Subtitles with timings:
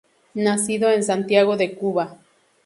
[0.33, 2.17] Nacido en Santiago de Cuba.